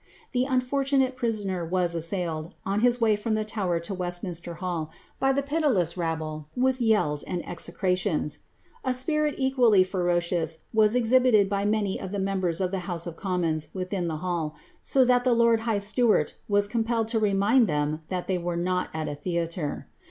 [0.31, 4.89] The unfortonK prisoner was assailed, on his way from the Tower to Westminster Htllj
[5.19, 8.39] by the pitiless rabble with yells ami execrations.
[8.83, 13.05] A spirit equally fero cious was exhibited bv manv of the members of the House
[13.05, 17.19] of Commou I within the hall, so that the lord high steward was compelled to
[17.19, 19.87] remind them that they were not at a theatre.